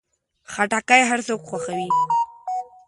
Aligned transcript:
خټکی 0.51 1.01
هر 1.09 1.19
څوک 1.27 1.41
خوښوي. 1.49 1.87